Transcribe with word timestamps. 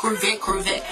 Corvette, 0.00 0.40
Corvette. 0.40 0.82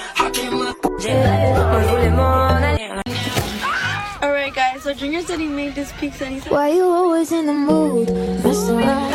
Alright, 4.22 4.54
guys, 4.54 4.82
so 4.82 4.92
Junior 4.92 5.22
said 5.22 5.40
he 5.40 5.46
made 5.48 5.74
this 5.74 5.92
pizza 5.92 6.26
and 6.26 6.34
he 6.34 6.40
said, 6.40 6.52
Why 6.52 6.68
you 6.68 6.84
always 6.84 7.32
in 7.32 7.46
the 7.46 7.54
mood? 7.54 8.10
Mess 8.44 8.68
around. 8.68 9.14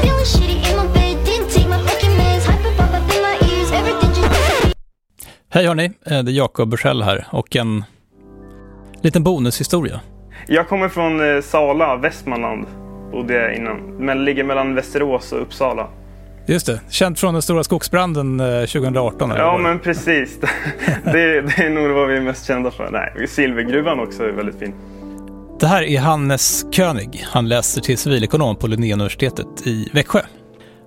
Feeling 0.00 0.24
shitty 0.24 0.70
in 0.70 0.76
my 0.76 0.86
bed, 0.94 1.24
didn't 1.26 1.50
take 1.50 1.68
my 1.68 1.78
fucking 1.78 2.10
meds. 2.16 2.46
Hyper 2.46 2.72
pop 2.76 2.94
up 2.94 3.14
in 3.14 3.22
my 3.22 3.36
ears, 3.50 3.72
everything 3.72 4.14
just. 4.14 4.74
Hej 5.48 5.66
hörni, 5.66 5.84
eh, 5.84 6.22
det 6.22 6.30
är 6.30 6.34
Jakob 6.34 6.68
Bursell 6.68 7.02
här 7.02 7.26
och 7.32 7.56
en 7.56 7.84
liten 9.02 9.22
bonushistoria. 9.24 10.00
Jag 10.46 10.68
kommer 10.68 10.88
från 10.88 11.36
eh, 11.36 11.42
Sala, 11.42 11.96
Västmanland. 11.96 12.66
Bodde 13.12 13.34
jag 13.34 13.54
innan. 13.56 13.96
Men 13.96 14.24
ligger 14.24 14.44
mellan 14.44 14.74
Västerås 14.74 15.32
och 15.32 15.42
Uppsala. 15.42 15.88
Just 16.46 16.66
det, 16.66 16.80
känt 16.90 17.20
från 17.20 17.34
den 17.34 17.42
stora 17.42 17.64
skogsbranden 17.64 18.40
eh, 18.40 18.46
2018. 18.46 19.30
eller 19.30 19.40
Ja, 19.40 19.58
men 19.58 19.78
precis. 19.78 20.38
det, 21.04 21.40
det 21.40 21.58
är 21.58 21.70
nog 21.70 21.90
vad 21.90 22.08
vi 22.08 22.16
är 22.16 22.20
mest 22.20 22.46
kända 22.46 22.70
för. 22.70 22.90
Nej, 22.90 23.28
Silvergruvan 23.28 24.00
också 24.00 24.22
är 24.22 24.32
väldigt 24.32 24.58
fin. 24.58 24.74
Det 25.60 25.66
här 25.66 25.82
är 25.82 26.00
Hannes 26.00 26.66
König. 26.72 27.24
Han 27.28 27.48
läser 27.48 27.80
till 27.80 27.98
civilekonom 27.98 28.56
på 28.56 28.66
Linnéuniversitetet 28.66 29.66
i 29.66 29.90
Växjö. 29.92 30.20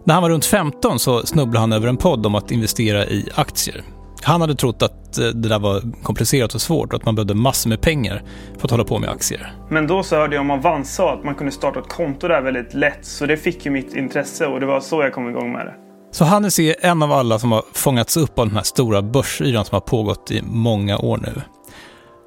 När 0.03 0.13
han 0.13 0.23
var 0.23 0.29
runt 0.29 0.45
15 0.45 0.99
så 0.99 1.25
snubblade 1.25 1.59
han 1.59 1.73
över 1.73 1.87
en 1.87 1.97
podd 1.97 2.25
om 2.25 2.35
att 2.35 2.51
investera 2.51 3.05
i 3.05 3.25
aktier. 3.35 3.83
Han 4.23 4.41
hade 4.41 4.55
trott 4.55 4.81
att 4.81 5.17
eh, 5.17 5.25
det 5.25 5.49
där 5.49 5.59
var 5.59 6.03
komplicerat 6.03 6.55
och 6.55 6.61
svårt 6.61 6.93
och 6.93 6.99
att 6.99 7.05
man 7.05 7.15
behövde 7.15 7.33
massor 7.35 7.69
med 7.69 7.81
pengar 7.81 8.23
för 8.57 8.67
att 8.67 8.71
hålla 8.71 8.83
på 8.83 8.99
med 8.99 9.09
aktier. 9.09 9.53
Men 9.69 9.87
då 9.87 10.03
så 10.03 10.15
hörde 10.15 10.35
jag 10.35 10.41
om 10.41 10.51
Avanza 10.51 11.09
att 11.09 11.23
man 11.23 11.35
kunde 11.35 11.51
starta 11.51 11.79
ett 11.79 11.89
konto 11.89 12.27
där 12.27 12.41
väldigt 12.41 12.73
lätt. 12.73 13.05
Så 13.05 13.25
det 13.25 13.37
fick 13.37 13.65
ju 13.65 13.71
mitt 13.71 13.95
intresse 13.95 14.45
och 14.45 14.59
det 14.59 14.65
var 14.65 14.79
så 14.79 15.01
jag 15.01 15.13
kom 15.13 15.29
igång 15.29 15.51
med 15.51 15.65
det. 15.65 15.73
Så 16.11 16.25
Hannes 16.25 16.59
är 16.59 16.75
en 16.85 17.03
av 17.03 17.11
alla 17.11 17.39
som 17.39 17.51
har 17.51 17.63
fångats 17.73 18.17
upp 18.17 18.39
av 18.39 18.47
den 18.47 18.55
här 18.55 18.63
stora 18.63 19.01
börsyran 19.01 19.65
som 19.65 19.75
har 19.75 19.81
pågått 19.81 20.31
i 20.31 20.41
många 20.41 20.97
år 20.97 21.17
nu. 21.17 21.41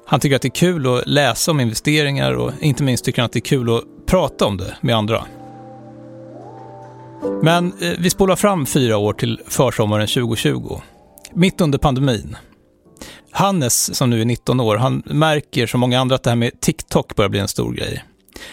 Han 0.05 0.19
tycker 0.19 0.35
att 0.35 0.41
det 0.41 0.47
är 0.47 0.49
kul 0.49 0.97
att 0.97 1.07
läsa 1.07 1.51
om 1.51 1.59
investeringar 1.59 2.33
och 2.33 2.51
inte 2.59 2.83
minst 2.83 3.05
tycker 3.05 3.21
han 3.21 3.25
att 3.25 3.33
det 3.33 3.39
är 3.39 3.41
kul 3.41 3.75
att 3.75 3.83
prata 4.05 4.45
om 4.45 4.57
det 4.57 4.75
med 4.81 4.95
andra. 4.95 5.23
Men 7.41 7.73
eh, 7.81 7.91
vi 7.99 8.09
spolar 8.09 8.35
fram 8.35 8.65
fyra 8.65 8.97
år 8.97 9.13
till 9.13 9.41
försommaren 9.47 10.07
2020, 10.07 10.81
mitt 11.35 11.61
under 11.61 11.77
pandemin. 11.77 12.35
Hannes, 13.31 13.95
som 13.95 14.09
nu 14.09 14.21
är 14.21 14.25
19 14.25 14.59
år, 14.59 14.75
han 14.75 15.03
märker 15.05 15.67
som 15.67 15.79
många 15.79 15.99
andra 15.99 16.15
att 16.15 16.23
det 16.23 16.29
här 16.29 16.37
med 16.37 16.61
TikTok 16.61 17.15
börjar 17.15 17.29
bli 17.29 17.39
en 17.39 17.47
stor 17.47 17.73
grej. 17.73 18.03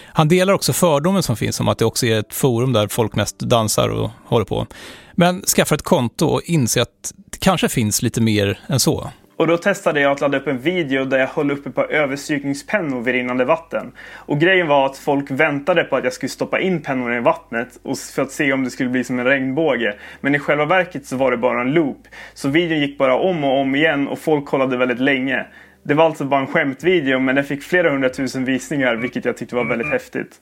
Han 0.07 0.29
delar 0.29 0.53
också 0.53 0.73
fördomen 0.73 1.23
som 1.23 1.37
finns 1.37 1.61
om 1.61 1.69
att 1.69 1.79
det 1.79 1.85
också 1.85 2.07
är 2.07 2.19
ett 2.19 2.35
forum 2.35 2.73
där 2.73 2.89
folk 2.89 3.15
mest 3.15 3.39
dansar 3.39 3.89
och 3.89 4.11
håller 4.25 4.45
på. 4.45 4.67
Men 5.15 5.43
skaffar 5.43 5.77
ett 5.77 5.83
konto 5.83 6.27
och 6.27 6.43
inser 6.43 6.81
att 6.81 7.13
det 7.31 7.39
kanske 7.39 7.69
finns 7.69 8.03
lite 8.03 8.21
mer 8.21 8.61
än 8.67 8.81
så. 8.81 9.11
Och 9.41 9.47
då 9.47 9.57
testade 9.57 10.01
jag 10.01 10.13
att 10.13 10.21
ladda 10.21 10.39
upp 10.39 10.47
en 10.47 10.59
video 10.59 11.05
där 11.05 11.19
jag 11.19 11.27
höll 11.27 11.51
uppe 11.51 11.71
på 11.71 11.85
överstrykningspennor 11.85 13.01
vid 13.03 13.15
rinnande 13.15 13.45
vatten. 13.45 13.93
Och 14.15 14.41
grejen 14.41 14.67
var 14.67 14.87
att 14.87 14.99
folk 14.99 15.31
väntade 15.31 15.85
på 15.85 15.97
att 15.97 16.05
jag 16.05 16.13
skulle 16.13 16.31
stoppa 16.31 16.61
in 16.61 16.83
pennorna 16.83 17.17
i 17.17 17.21
vattnet 17.21 17.69
och 17.83 17.99
för 17.99 18.23
att 18.23 18.31
se 18.33 18.53
om 18.53 18.65
det 18.65 18.71
skulle 18.71 18.89
bli 18.89 19.05
som 19.05 19.19
en 19.19 19.25
regnbåge. 19.25 19.95
Men 20.21 20.35
i 20.35 20.39
själva 20.39 20.65
verket 20.65 21.07
så 21.07 21.17
var 21.17 21.31
det 21.31 21.37
bara 21.37 21.61
en 21.61 21.73
loop. 21.73 22.03
Så 22.35 22.49
videon 22.49 22.81
gick 22.81 22.99
bara 22.99 23.15
om 23.19 23.45
och 23.45 23.59
om 23.61 23.75
igen 23.75 24.09
och 24.09 24.19
folk 24.19 24.45
kollade 24.47 24.77
väldigt 24.77 25.01
länge. 25.01 25.47
Det 25.83 25.95
var 25.95 26.05
alltså 26.05 26.25
bara 26.25 26.41
en 26.41 26.47
skämtvideo 26.47 27.19
men 27.19 27.35
den 27.35 27.45
fick 27.45 27.63
flera 27.63 27.91
hundratusen 27.91 28.45
visningar 28.45 28.95
vilket 28.97 29.25
jag 29.25 29.37
tyckte 29.37 29.57
var 29.57 29.65
väldigt 29.65 29.91
häftigt. 29.91 30.41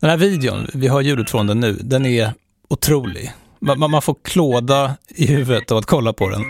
Den 0.00 0.10
här 0.10 0.16
videon, 0.16 0.66
vi 0.74 0.88
har 0.88 1.00
ljudet 1.00 1.30
från 1.30 1.46
den 1.46 1.60
nu, 1.60 1.72
den 1.72 2.06
är 2.06 2.30
otrolig. 2.70 3.32
Man, 3.60 3.78
man- 3.78 3.90
man 3.90 4.02
får 4.02 4.16
klåda 4.24 4.96
i 5.08 5.26
huvudet 5.26 5.72
av 5.72 5.78
att 5.78 5.86
kolla 5.86 6.12
på 6.12 6.28
den. 6.28 6.42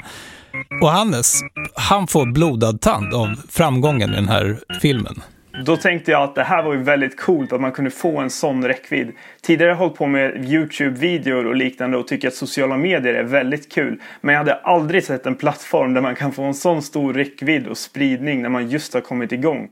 Och 0.83 0.89
Hannes, 0.89 1.41
han 1.75 2.07
får 2.07 2.27
blodad 2.27 2.81
tand 2.81 3.15
av 3.15 3.29
framgången 3.51 4.13
i 4.13 4.15
den 4.15 4.29
här 4.29 4.59
filmen. 4.83 5.23
Då 5.65 5.77
tänkte 5.77 6.11
jag 6.11 6.23
att 6.23 6.35
det 6.35 6.43
här 6.43 6.63
var 6.63 6.75
ju 6.75 6.83
väldigt 6.83 7.21
coolt 7.21 7.53
att 7.53 7.61
man 7.61 7.73
kunde 7.73 7.91
få 7.91 8.19
en 8.19 8.31
sån 8.31 8.65
räckvidd. 8.65 9.13
Tidigare 9.43 9.69
har 9.69 9.75
jag 9.75 9.79
hållit 9.79 9.99
på 9.99 10.07
med 10.07 10.45
Youtube-videor 10.45 11.47
och 11.47 11.57
liknande 11.57 11.97
och 11.97 12.09
tycker 12.09 12.29
att 12.29 12.35
sociala 12.35 12.77
medier 12.77 13.15
är 13.15 13.25
väldigt 13.25 13.73
kul. 13.73 14.01
Men 14.21 14.33
jag 14.33 14.41
hade 14.41 14.55
aldrig 14.55 15.05
sett 15.05 15.27
en 15.27 15.35
plattform 15.35 15.95
där 15.95 16.01
man 16.01 16.15
kan 16.15 16.33
få 16.33 16.43
en 16.43 16.55
sån 16.55 16.83
stor 16.83 17.15
räckvidd 17.15 17.67
och 17.67 17.79
spridning 17.79 18.43
när 18.43 18.49
man 18.49 18.69
just 18.69 18.95
har 18.95 19.01
kommit 19.01 19.33
igång. 19.33 19.69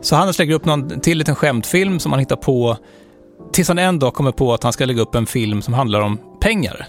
Så 0.00 0.16
Hannes 0.16 0.38
lägger 0.38 0.54
upp 0.54 0.64
någon 0.64 1.00
till 1.00 1.18
liten 1.18 1.34
skämtfilm 1.34 1.98
som 1.98 2.12
han 2.12 2.18
hittar 2.18 2.36
på 2.36 2.76
tills 3.52 3.68
han 3.68 3.78
en 3.78 3.98
dag 3.98 4.14
kommer 4.14 4.32
på 4.32 4.54
att 4.54 4.62
han 4.62 4.72
ska 4.72 4.84
lägga 4.84 5.02
upp 5.02 5.14
en 5.14 5.26
film 5.26 5.62
som 5.62 5.74
handlar 5.74 6.00
om 6.00 6.18
pengar. 6.40 6.86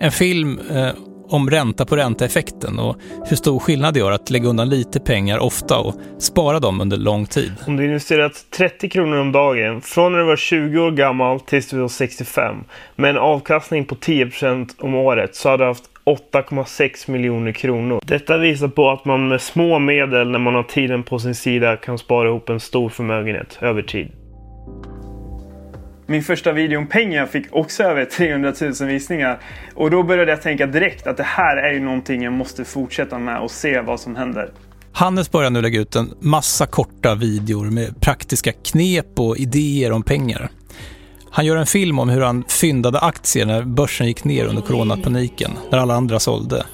En 0.00 0.12
film 0.12 0.60
eh, 0.70 0.90
om 1.28 1.50
ränta 1.50 1.86
på 1.86 1.96
ränta-effekten 1.96 2.78
och 2.78 2.96
hur 3.26 3.36
stor 3.36 3.58
skillnad 3.58 3.94
det 3.94 4.00
gör 4.00 4.10
att 4.10 4.30
lägga 4.30 4.48
undan 4.48 4.68
lite 4.68 5.00
pengar 5.00 5.38
ofta 5.38 5.78
och 5.78 5.94
spara 6.18 6.60
dem 6.60 6.80
under 6.80 6.96
lång 6.96 7.26
tid. 7.26 7.52
Om 7.66 7.76
du 7.76 7.84
investerat 7.84 8.46
30 8.50 8.88
kronor 8.88 9.18
om 9.18 9.32
dagen 9.32 9.80
från 9.80 10.12
när 10.12 10.18
du 10.18 10.24
var 10.24 10.36
20 10.36 10.78
år 10.78 10.90
gammal 10.90 11.40
tills 11.40 11.70
du 11.70 11.78
var 11.78 11.88
65 11.88 12.56
med 12.96 13.10
en 13.10 13.16
avkastning 13.16 13.84
på 13.84 13.94
10% 13.94 14.70
om 14.78 14.94
året 14.94 15.34
så 15.34 15.48
hade 15.48 15.64
du 15.64 15.68
haft 15.68 15.84
8,6 16.32 17.10
miljoner 17.10 17.52
kronor. 17.52 18.00
Detta 18.04 18.38
visar 18.38 18.68
på 18.68 18.90
att 18.90 19.04
man 19.04 19.28
med 19.28 19.40
små 19.40 19.78
medel 19.78 20.30
när 20.30 20.38
man 20.38 20.54
har 20.54 20.62
tiden 20.62 21.02
på 21.02 21.18
sin 21.18 21.34
sida 21.34 21.76
kan 21.76 21.98
spara 21.98 22.28
ihop 22.28 22.48
en 22.48 22.60
stor 22.60 22.88
förmögenhet 22.88 23.58
över 23.60 23.82
tid. 23.82 24.12
Min 26.08 26.22
första 26.22 26.52
video 26.52 26.78
om 26.78 26.86
pengar 26.86 27.26
fick 27.26 27.46
också 27.50 27.82
över 27.82 28.04
300 28.04 28.52
000 28.60 28.88
visningar. 28.88 29.38
Och 29.74 29.90
då 29.90 30.02
började 30.02 30.30
jag 30.30 30.42
tänka 30.42 30.66
direkt 30.66 31.06
att 31.06 31.16
det 31.16 31.22
här 31.22 31.56
är 31.56 31.72
ju 31.72 31.80
någonting 31.80 32.22
jag 32.22 32.32
måste 32.32 32.64
fortsätta 32.64 33.18
med 33.18 33.40
och 33.40 33.50
se 33.50 33.80
vad 33.80 34.00
som 34.00 34.16
händer. 34.16 34.50
Hannes 34.92 35.30
börjar 35.30 35.50
nu 35.50 35.62
lägga 35.62 35.80
ut 35.80 35.96
en 35.96 36.14
massa 36.20 36.66
korta 36.66 37.14
videor 37.14 37.64
med 37.64 38.00
praktiska 38.00 38.52
knep 38.52 39.20
och 39.20 39.36
idéer 39.36 39.92
om 39.92 40.02
pengar. 40.02 40.50
Han 41.30 41.46
gör 41.46 41.56
en 41.56 41.66
film 41.66 41.98
om 41.98 42.08
hur 42.08 42.20
han 42.20 42.44
fyndade 42.48 42.98
aktier 43.00 43.46
när 43.46 43.62
börsen 43.62 44.06
gick 44.06 44.24
ner 44.24 44.44
under 44.44 44.62
coronapaniken, 44.62 45.50
när 45.70 45.78
alla 45.78 45.94
andra 45.94 46.20
sålde. 46.20 46.66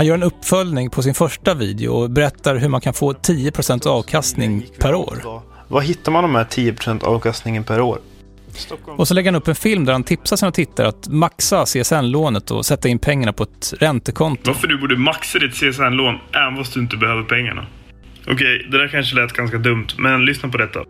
Han 0.00 0.06
gör 0.06 0.14
en 0.14 0.22
uppföljning 0.22 0.90
på 0.90 1.02
sin 1.02 1.14
första 1.14 1.54
video 1.54 1.90
och 1.90 2.10
berättar 2.10 2.56
hur 2.56 2.68
man 2.68 2.80
kan 2.80 2.94
få 2.94 3.12
10% 3.12 3.86
avkastning 3.86 4.66
per 4.78 4.94
år. 4.94 5.18
Var 5.68 5.80
hittar 5.80 6.12
man 6.12 6.24
de 6.24 6.34
här 6.34 6.44
10% 6.44 7.04
avkastningen 7.04 7.64
per 7.64 7.80
år? 7.80 7.98
Och 8.86 9.08
så 9.08 9.14
lägger 9.14 9.32
han 9.32 9.40
upp 9.40 9.48
en 9.48 9.54
film 9.54 9.84
där 9.84 9.92
han 9.92 10.04
tipsar 10.04 10.36
sina 10.36 10.52
tittare 10.52 10.88
att 10.88 11.08
maxa 11.08 11.64
CSN-lånet 11.64 12.50
och 12.50 12.66
sätta 12.66 12.88
in 12.88 12.98
pengarna 12.98 13.32
på 13.32 13.42
ett 13.42 13.74
räntekonto. 13.78 14.50
Varför 14.50 14.68
du 14.68 14.78
borde 14.78 14.96
maxa 14.96 15.38
ditt 15.38 15.54
CSN-lån 15.54 16.18
även 16.32 16.56
fast 16.56 16.74
du 16.74 16.80
inte 16.80 16.96
behöver 16.96 17.22
pengarna. 17.22 17.66
Okej, 18.26 18.66
det 18.70 18.78
där 18.78 18.88
kanske 18.88 19.16
lät 19.16 19.32
ganska 19.32 19.58
dumt, 19.58 19.86
men 19.98 20.24
lyssna 20.24 20.48
på 20.48 20.58
detta. 20.58 20.80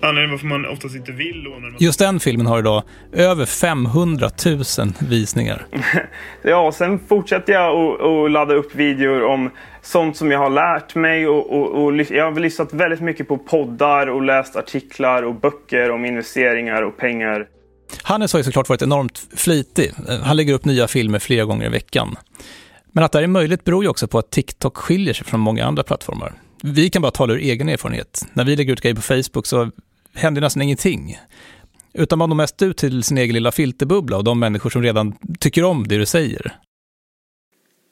Anledningen 0.00 0.30
varför 0.30 0.46
man 0.46 0.66
oftast 0.66 0.94
inte 0.96 1.12
vill 1.12 1.42
låna... 1.42 1.76
Just 1.78 1.98
den 1.98 2.20
filmen 2.20 2.46
har 2.46 2.58
idag 2.58 2.82
över 3.12 3.46
500 3.46 4.30
000 4.46 4.62
visningar. 4.98 5.66
Ja, 6.42 6.66
och 6.66 6.74
sen 6.74 6.98
fortsätter 7.08 7.52
jag 7.52 7.76
att- 7.76 8.30
ladda 8.30 8.54
upp 8.54 8.74
videor 8.74 9.22
om 9.22 9.50
sånt 9.82 10.16
som 10.16 10.30
jag 10.30 10.38
har 10.38 10.50
lärt 10.50 10.94
mig. 10.94 11.28
Och, 11.28 11.52
och, 11.52 11.84
och 11.84 11.94
jag 12.10 12.32
har 12.32 12.40
lyssnat 12.40 12.72
väldigt 12.72 13.00
mycket 13.00 13.28
på 13.28 13.38
poddar 13.38 14.06
och 14.06 14.22
läst 14.22 14.56
artiklar 14.56 15.22
och 15.22 15.34
böcker 15.34 15.90
om 15.90 16.04
investeringar 16.04 16.82
och 16.82 16.96
pengar. 16.96 17.46
Hannes 18.02 18.32
har 18.32 18.40
ju 18.40 18.44
såklart 18.44 18.68
varit 18.68 18.82
enormt 18.82 19.26
flitig. 19.36 19.92
Han 20.22 20.36
lägger 20.36 20.54
upp 20.54 20.64
nya 20.64 20.88
filmer 20.88 21.18
flera 21.18 21.44
gånger 21.44 21.66
i 21.66 21.68
veckan. 21.68 22.16
Men 22.92 23.04
att 23.04 23.12
det 23.12 23.18
här 23.18 23.22
är 23.22 23.28
möjligt 23.28 23.64
beror 23.64 23.82
ju 23.84 23.88
också 23.90 24.06
på 24.08 24.18
att 24.18 24.30
TikTok 24.30 24.76
skiljer 24.76 25.14
sig 25.14 25.26
från 25.26 25.40
många 25.40 25.64
andra 25.64 25.82
plattformar. 25.82 26.32
Vi 26.62 26.90
kan 26.90 27.02
bara 27.02 27.10
tala 27.12 27.32
ur 27.32 27.38
egen 27.38 27.68
erfarenhet. 27.68 28.26
När 28.32 28.44
vi 28.44 28.56
lägger 28.56 28.72
ut 28.72 28.80
grejer 28.80 28.94
på 28.96 29.02
Facebook 29.02 29.46
så 29.46 29.70
händer 30.18 30.40
nästan 30.40 30.62
ingenting. 30.62 31.18
Utan 31.94 32.18
man 32.18 32.28
når 32.28 32.36
mest 32.36 32.62
ut 32.62 32.76
till 32.76 33.02
sin 33.02 33.18
egen 33.18 33.34
lilla 33.34 33.52
filterbubbla 33.52 34.16
och 34.16 34.24
de 34.24 34.38
människor 34.38 34.70
som 34.70 34.82
redan 34.82 35.14
tycker 35.40 35.64
om 35.64 35.88
det 35.88 35.98
du 35.98 36.06
säger. 36.06 36.52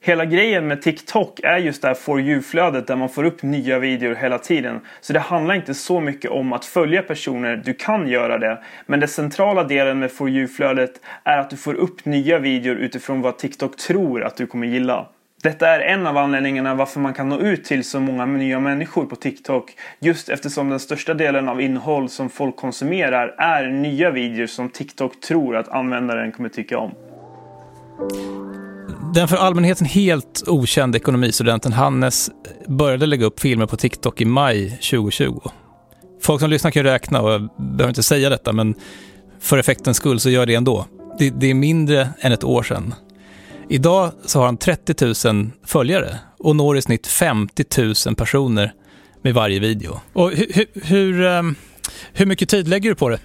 Hela 0.07 0.25
grejen 0.25 0.67
med 0.67 0.83
TikTok 0.83 1.41
är 1.41 1.59
just 1.59 1.83
det 1.83 1.89
här 1.89 1.95
For 1.95 2.21
You-flödet 2.21 2.87
där 2.87 2.97
man 2.97 3.09
får 3.09 3.25
upp 3.25 3.43
nya 3.43 3.79
videor 3.79 4.15
hela 4.15 4.39
tiden. 4.39 4.81
Så 5.01 5.13
det 5.13 5.19
handlar 5.19 5.55
inte 5.55 5.75
så 5.75 6.01
mycket 6.01 6.31
om 6.31 6.53
att 6.53 6.65
följa 6.65 7.03
personer, 7.03 7.57
du 7.57 7.75
kan 7.75 8.09
göra 8.09 8.39
det. 8.39 8.59
Men 8.87 9.01
den 9.01 9.09
centrala 9.09 9.65
delen 9.65 9.99
med 9.99 10.13
For 10.13 10.31
You-flödet 10.31 11.01
är 11.25 11.39
att 11.39 11.51
du 11.51 11.57
får 11.57 11.75
upp 11.75 12.05
nya 12.05 12.39
videor 12.39 12.77
utifrån 12.77 13.21
vad 13.21 13.39
TikTok 13.39 13.77
tror 13.77 14.25
att 14.25 14.37
du 14.37 14.47
kommer 14.47 14.67
gilla. 14.67 15.09
Detta 15.47 15.69
är 15.69 15.81
en 15.81 16.07
av 16.07 16.17
anledningarna 16.17 16.75
varför 16.75 17.01
man 17.01 17.15
kan 17.15 17.29
nå 17.29 17.41
ut 17.41 17.65
till 17.65 17.85
så 17.85 18.01
många 18.01 18.27
nya 18.27 18.61
människor 18.61 19.07
på 19.07 19.17
TikTok. 19.17 19.73
Just 20.01 20.29
eftersom 20.29 20.71
den 20.71 20.81
största 20.81 21.15
delen 21.15 21.49
av 21.49 21.61
innehåll 21.61 22.09
som 22.09 22.31
folk 22.31 22.57
konsumerar 22.57 23.35
är 23.39 23.71
nya 23.71 24.11
videor 24.11 24.47
som 24.47 24.69
TikTok 24.69 25.21
tror 25.21 25.57
att 25.57 25.69
användaren 25.69 26.33
kommer 26.33 26.49
tycka 26.49 26.79
om. 26.79 26.91
Den 29.15 29.29
för 29.29 29.37
allmänheten 29.37 29.87
helt 29.87 30.43
okände 30.47 30.99
ekonomistudenten 30.99 31.73
Hannes 31.73 32.31
började 32.67 33.07
lägga 33.07 33.27
upp 33.27 33.41
filmer 33.41 33.67
på 33.67 33.77
TikTok 33.77 34.21
i 34.21 34.25
maj 34.25 34.71
2020. 34.71 35.41
Folk 36.23 36.41
som 36.41 36.51
lyssnar 36.51 36.71
kan 36.71 36.83
räkna 36.83 37.23
och 37.23 37.31
jag 37.31 37.49
behöver 37.59 37.89
inte 37.89 38.03
säga 38.03 38.29
detta, 38.29 38.53
men 38.53 38.75
för 39.41 39.59
effektens 39.59 39.97
skull 39.97 40.21
så 40.21 40.31
gör 40.31 40.47
det 40.47 40.55
ändå. 40.55 40.87
Det, 41.19 41.31
det 41.31 41.51
är 41.51 41.55
mindre 41.55 42.09
än 42.21 42.33
ett 42.33 42.45
år 42.45 42.63
sedan. 42.63 42.95
Idag 43.69 44.13
så 44.25 44.39
har 44.39 44.47
han 44.47 44.57
30 44.57 45.31
000 45.33 45.51
följare 45.67 46.19
och 46.39 46.57
når 46.57 46.77
i 46.77 46.83
snitt 46.83 47.07
50 47.07 47.65
000 48.07 48.17
personer 48.17 48.73
med 49.23 49.35
varje 49.35 49.61
video. 49.61 50.01
Och 50.13 50.31
hur, 50.31 50.47
hur, 50.55 50.67
hur, 50.85 51.55
hur 52.13 52.27
mycket 52.27 52.49
tid 52.49 52.69
lägger 52.69 52.91
du 52.91 52.97
på 52.97 53.09
det? 53.09 53.19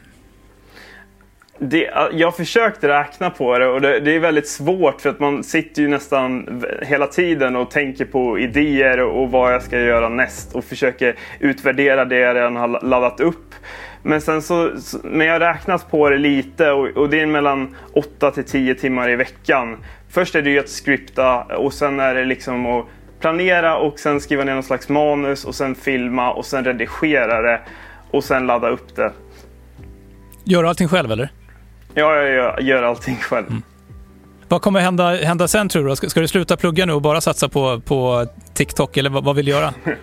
Det, 1.59 1.89
jag 2.13 2.27
har 2.27 2.31
försökt 2.31 2.83
räkna 2.83 3.29
på 3.29 3.59
det 3.59 3.67
och 3.67 3.81
det, 3.81 3.99
det, 3.99 4.15
är 4.15 4.19
väldigt 4.19 4.47
svårt 4.47 5.01
för 5.01 5.09
att 5.09 5.19
man 5.19 5.43
sitter 5.43 5.81
ju 5.81 5.87
nästan 5.87 6.63
hela 6.81 7.07
tiden 7.07 7.55
och 7.55 7.71
tänker 7.71 8.05
på 8.05 8.39
idéer 8.39 8.99
och, 8.99 9.23
och 9.23 9.31
vad 9.31 9.53
jag 9.53 9.63
ska 9.63 9.79
göra 9.79 10.09
näst 10.09 10.55
och 10.55 10.63
försöker 10.63 11.15
utvärdera 11.39 12.05
det 12.05 12.19
jag 12.19 12.35
redan 12.35 12.55
har 12.55 12.85
laddat 12.85 13.19
upp. 13.19 13.55
Men 14.03 14.21
sen 14.21 14.41
så, 14.41 14.71
men 15.03 15.27
jag 15.27 15.33
har 15.33 15.39
räknat 15.39 15.91
på 15.91 16.09
det 16.09 16.17
lite 16.17 16.71
och, 16.71 16.87
och 16.87 17.09
det 17.09 17.19
är 17.19 17.25
mellan 17.25 17.75
8 17.93 18.31
till 18.31 18.43
10 18.43 18.75
timmar 18.75 19.09
i 19.09 19.15
veckan. 19.15 19.77
Först 20.11 20.35
är 20.35 20.41
det 20.41 20.49
ju 20.49 20.59
att 20.59 20.69
skripta 20.69 21.41
och 21.41 21.73
sen 21.73 21.99
är 21.99 22.15
det 22.15 22.25
liksom 22.25 22.65
att 22.65 22.85
planera 23.19 23.77
och 23.77 23.99
sen 23.99 24.21
skriva 24.21 24.43
ner 24.43 24.53
någon 24.53 24.63
slags 24.63 24.89
manus 24.89 25.45
och 25.45 25.55
sen 25.55 25.75
filma 25.75 26.31
och 26.31 26.45
sen 26.45 26.65
redigera 26.65 27.41
det 27.41 27.61
och 28.11 28.23
sen 28.23 28.47
ladda 28.47 28.69
upp 28.69 28.95
det. 28.95 29.11
Gör 30.43 30.63
du 30.63 30.69
allting 30.69 30.87
själv 30.87 31.11
eller? 31.11 31.29
Ja, 31.93 32.15
jag 32.15 32.29
gör, 32.29 32.59
gör 32.61 32.83
allting 32.83 33.15
själv. 33.15 33.47
Mm. 33.47 33.61
Vad 34.47 34.61
kommer 34.61 34.79
hända, 34.79 35.15
hända 35.15 35.47
sen 35.47 35.69
tror 35.69 35.87
du? 35.87 35.95
Ska, 35.95 36.09
ska, 36.09 36.19
du 36.19 36.27
sluta 36.27 36.57
plugga 36.57 36.85
nu 36.85 36.93
och 36.93 37.01
bara 37.01 37.21
satsa 37.21 37.49
på, 37.49 37.79
på 37.79 38.27
TikTok 38.53 38.97
eller 38.97 39.09
vad, 39.09 39.23
vad 39.23 39.35
vill 39.35 39.45
du 39.45 39.51
göra? 39.51 39.73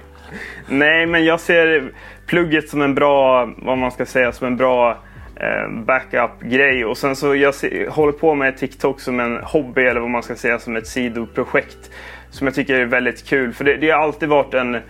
Nej, 0.69 1.07
men 1.07 1.25
jag 1.25 1.41
ser 1.41 1.93
plugget 2.27 2.69
som 2.69 2.83
en 2.83 2.95
bra, 2.95 3.49
vad 3.57 3.79
man 3.79 3.91
ska 3.91 4.07
säga, 4.07 4.33
som 4.33 4.47
en 4.47 4.57
bra 4.57 4.99
Eh, 5.41 5.85
backup-grej. 5.85 6.85
Och 6.85 6.99
sen 6.99 7.17
så 7.17 7.35
jag 7.35 7.55
håller 7.91 8.13
på 8.13 8.35
med 8.35 8.59
TikTok 8.59 9.01
som 9.01 9.21
en 9.21 9.37
hobby 9.37 9.83
eller 9.83 10.01
vad 10.01 10.11
man 10.11 10.23
ska 10.23 10.37
säga 10.37 10.59
som 10.59 10.77
ett 10.77 10.87
sidoprojekt. 10.87 11.91
Som 12.31 12.47
jag 12.47 12.55
tycker 12.55 12.75
är 12.75 12.85
väldigt 12.85 13.27
kul. 13.27 13.53
För 13.53 13.65
det, 13.65 13.77
det 13.77 13.91
har 13.91 13.99
alltid 13.99 14.29
varit 14.29 14.55
en, 14.55 14.75
eh, 14.75 14.81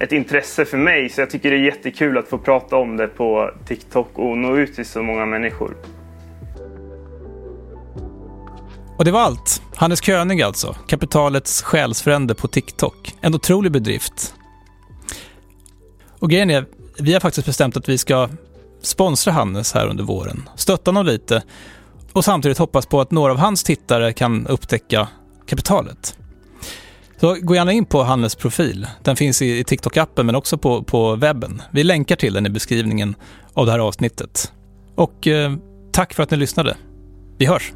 ett 0.00 0.12
intresse 0.12 0.64
för 0.64 0.78
mig. 0.78 1.08
Så 1.08 1.20
jag 1.20 1.30
tycker 1.30 1.50
det 1.50 1.56
är 1.56 1.64
jättekul 1.64 2.18
att 2.18 2.28
få 2.28 2.38
prata 2.38 2.76
om 2.76 2.96
det 2.96 3.06
på 3.06 3.50
TikTok 3.66 4.08
och 4.14 4.38
nå 4.38 4.56
ut 4.56 4.74
till 4.74 4.86
så 4.86 5.02
många 5.02 5.26
människor. 5.26 5.76
Och 8.98 9.04
det 9.04 9.10
var 9.10 9.20
allt. 9.20 9.62
Hannes 9.74 10.02
König 10.02 10.42
alltså, 10.42 10.76
kapitalets 10.86 11.62
själsfrände 11.62 12.34
på 12.34 12.48
TikTok. 12.48 13.14
En 13.20 13.34
otrolig 13.34 13.72
bedrift. 13.72 14.34
Och 16.18 16.30
grejen 16.30 16.50
är, 16.50 16.64
vi 16.98 17.12
har 17.12 17.20
faktiskt 17.20 17.46
bestämt 17.46 17.76
att 17.76 17.88
vi 17.88 17.98
ska 17.98 18.28
sponsra 18.82 19.32
Hannes 19.32 19.72
här 19.72 19.86
under 19.86 20.04
våren, 20.04 20.48
stötta 20.56 20.90
honom 20.90 21.06
lite 21.06 21.42
och 22.12 22.24
samtidigt 22.24 22.58
hoppas 22.58 22.86
på 22.86 23.00
att 23.00 23.10
några 23.10 23.32
av 23.32 23.38
hans 23.38 23.64
tittare 23.64 24.12
kan 24.12 24.46
upptäcka 24.46 25.08
kapitalet. 25.46 26.16
Så 27.20 27.36
gå 27.40 27.54
gärna 27.54 27.72
in 27.72 27.84
på 27.84 28.02
Hannes 28.02 28.34
profil. 28.34 28.86
Den 29.02 29.16
finns 29.16 29.42
i, 29.42 29.62
TikTok-appen 29.62 30.22
men 30.22 30.34
också 30.34 30.58
på, 30.58 30.82
på 30.82 31.16
webben. 31.16 31.62
Vi 31.70 31.84
länkar 31.84 32.16
till 32.16 32.32
den 32.32 32.46
i 32.46 32.50
beskrivningen 32.50 33.14
av 33.54 33.66
det 33.66 33.72
här 33.72 33.78
avsnittet. 33.78 34.52
Och 34.94 35.26
eh, 35.26 35.52
tack 35.92 36.14
för 36.14 36.22
att 36.22 36.30
ni 36.30 36.36
lyssnade. 36.36 36.76
Vi 37.38 37.46
hörs! 37.46 37.72